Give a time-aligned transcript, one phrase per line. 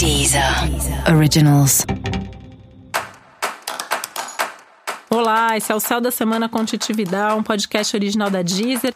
[0.00, 0.42] Deezer
[1.14, 1.84] Originals.
[5.10, 6.64] Olá, esse é o Céu da Semana com
[7.36, 8.94] um podcast original da Deezer.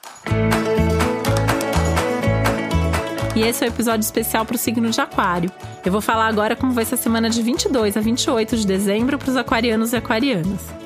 [3.36, 5.52] E esse é o um episódio especial para o signo de Aquário.
[5.84, 9.18] Eu vou falar agora como vai ser a semana de 22 a 28 de dezembro
[9.18, 10.83] para os aquarianos e aquarianas.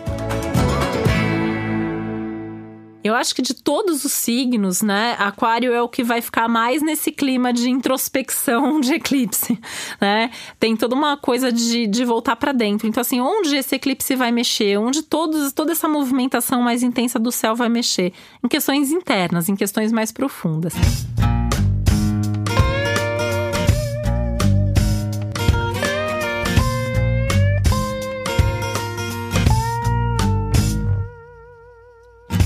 [3.02, 6.82] Eu acho que de todos os signos, né, Aquário é o que vai ficar mais
[6.82, 9.58] nesse clima de introspecção de eclipse,
[10.00, 10.30] né?
[10.58, 12.88] Tem toda uma coisa de, de voltar para dentro.
[12.88, 14.78] Então, assim, onde esse eclipse vai mexer?
[14.78, 18.12] Onde todos, toda essa movimentação mais intensa do céu vai mexer?
[18.44, 20.74] Em questões internas, em questões mais profundas.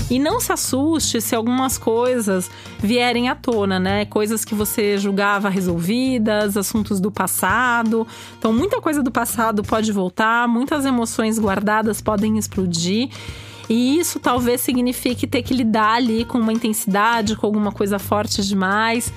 [0.09, 2.49] E não se assuste se algumas coisas
[2.79, 4.05] vierem à tona, né?
[4.05, 8.05] Coisas que você julgava resolvidas, assuntos do passado.
[8.37, 13.09] Então, muita coisa do passado pode voltar, muitas emoções guardadas podem explodir.
[13.69, 18.41] E isso talvez signifique ter que lidar ali com uma intensidade, com alguma coisa forte
[18.45, 19.11] demais.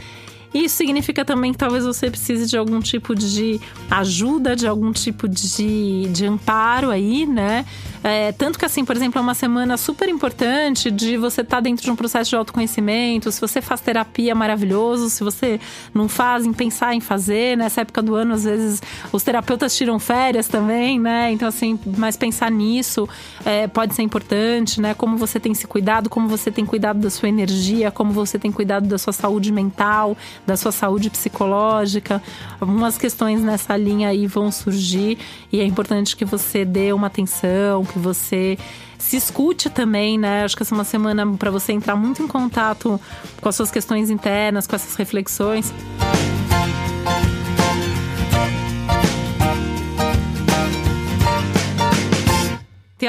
[0.54, 5.28] Isso significa também que talvez você precise de algum tipo de ajuda, de algum tipo
[5.28, 7.66] de, de amparo aí, né?
[8.08, 11.60] É, tanto que, assim, por exemplo, é uma semana super importante de você estar tá
[11.60, 13.32] dentro de um processo de autoconhecimento.
[13.32, 15.10] Se você faz terapia, maravilhoso.
[15.10, 15.58] Se você
[15.92, 17.56] não faz, em pensar em fazer.
[17.56, 21.32] Nessa época do ano, às vezes, os terapeutas tiram férias também, né?
[21.32, 23.08] Então, assim, mas pensar nisso
[23.44, 24.94] é, pode ser importante, né?
[24.94, 28.52] Como você tem se cuidado, como você tem cuidado da sua energia, como você tem
[28.52, 32.22] cuidado da sua saúde mental, da sua saúde psicológica.
[32.60, 35.18] Algumas questões nessa linha aí vão surgir
[35.52, 38.58] e é importante que você dê uma atenção, que você
[38.98, 40.44] se escute também, né?
[40.44, 43.00] Acho que essa é uma semana para você entrar muito em contato
[43.40, 45.72] com as suas questões internas, com essas reflexões.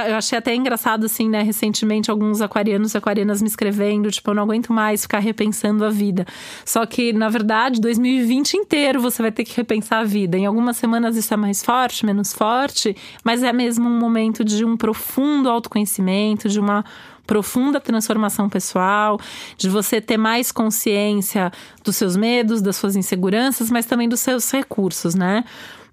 [0.05, 1.41] Eu achei até engraçado, assim, né?
[1.41, 5.89] Recentemente, alguns aquarianos e aquarianas me escrevendo, tipo, eu não aguento mais ficar repensando a
[5.89, 6.25] vida.
[6.65, 10.37] Só que, na verdade, 2020 inteiro você vai ter que repensar a vida.
[10.37, 14.63] Em algumas semanas isso é mais forte, menos forte, mas é mesmo um momento de
[14.63, 16.83] um profundo autoconhecimento, de uma
[17.27, 19.19] profunda transformação pessoal,
[19.57, 21.51] de você ter mais consciência
[21.83, 25.43] dos seus medos, das suas inseguranças, mas também dos seus recursos, né?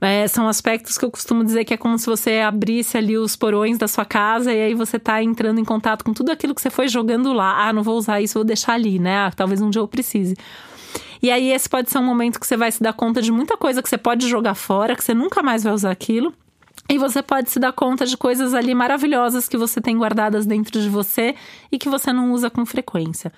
[0.04, 3.34] É, são aspectos que eu costumo dizer que é como se você abrisse ali os
[3.37, 6.60] porões da sua casa e aí você tá entrando em contato com tudo aquilo que
[6.60, 7.66] você foi jogando lá.
[7.66, 9.16] Ah, não vou usar isso, vou deixar ali, né?
[9.16, 10.37] Ah, talvez um dia eu precise.
[11.22, 13.56] E aí esse pode ser um momento que você vai se dar conta de muita
[13.56, 16.34] coisa que você pode jogar fora, que você nunca mais vai usar aquilo.
[16.87, 20.82] E você pode se dar conta de coisas ali maravilhosas que você tem guardadas dentro
[20.82, 21.34] de você
[21.72, 23.32] e que você não usa com frequência.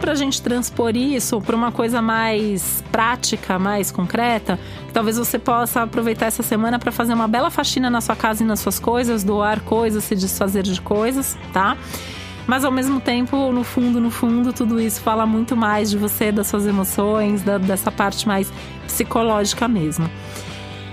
[0.00, 4.58] Dá pra gente transpor isso para uma coisa mais prática, mais concreta?
[4.94, 8.46] Talvez você possa aproveitar essa semana para fazer uma bela faxina na sua casa e
[8.46, 11.76] nas suas coisas, doar coisas, se desfazer de coisas, tá?
[12.46, 16.32] Mas ao mesmo tempo, no fundo, no fundo, tudo isso fala muito mais de você,
[16.32, 18.50] das suas emoções, da, dessa parte mais
[18.86, 20.10] psicológica mesmo.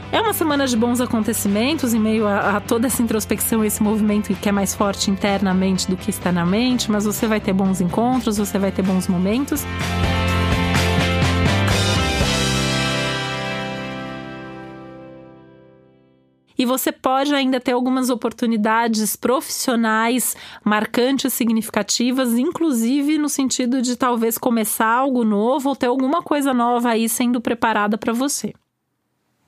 [0.10, 4.34] É uma semana de bons acontecimentos em meio a, a, toda essa introspecção, esse movimento
[4.34, 8.58] que é mais forte internamente do que externamente, mas você vai ter bons encontros, você
[8.58, 9.66] vai ter bons momentos.
[16.58, 24.38] E você pode ainda ter algumas oportunidades profissionais marcantes, significativas, inclusive no sentido de talvez
[24.38, 28.54] começar algo novo ou ter alguma coisa nova aí sendo preparada para você.